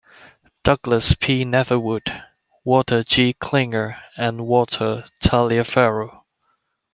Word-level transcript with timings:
Douglas 0.63 1.13
P. 1.13 1.45
Netherwood, 1.45 2.23
Walter 2.63 3.03
G. 3.03 3.35
Kliner 3.39 3.99
and 4.17 4.47
Walter 4.47 5.05
Taliaferro. 5.19 6.23